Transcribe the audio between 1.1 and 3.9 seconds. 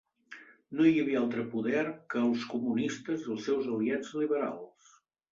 altre poder que el comunistes i els seus